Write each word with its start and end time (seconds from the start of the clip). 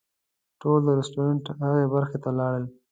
ټول 0.61 0.79
د 0.85 0.89
رسټورانټ 0.99 1.45
هغې 1.63 1.85
برخې 1.93 2.17
ته 2.23 2.29
لاړل. 2.39 2.65